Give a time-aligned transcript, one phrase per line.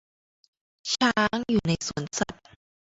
[0.93, 2.43] ช้างอยู่ในสวนสัตว์